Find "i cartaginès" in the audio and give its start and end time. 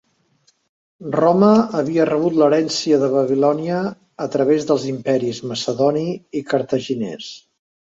6.43-7.33